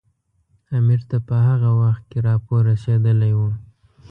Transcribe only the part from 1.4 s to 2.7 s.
هغه وخت کې راپور